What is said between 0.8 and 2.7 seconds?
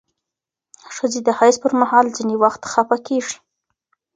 ښځې د حیض پر مهال ځینې وخت